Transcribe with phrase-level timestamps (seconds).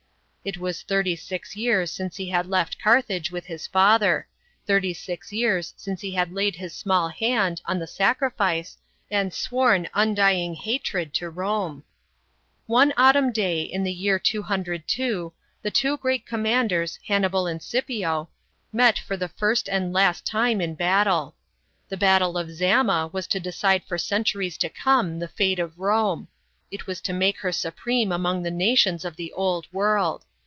[0.43, 4.27] It was thirty six years since he had left Carthage with his father,
[4.65, 8.75] thirty six years since he had laid his small hand, on the sacrifice,
[9.11, 11.83] and sworn undying hatred to Rome.
[12.65, 18.27] One autumn day in the year 202, the two great commanders, Hannibal and Scipio,
[18.73, 21.35] met for the first and last time in battle.
[21.87, 26.29] The battle of Zama was to decide for centuries to come, the fate of Rome
[26.71, 30.25] it was to make her supreme among the nations of the Old World.